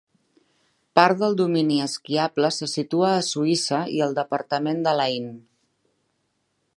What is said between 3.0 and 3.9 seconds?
a Suïssa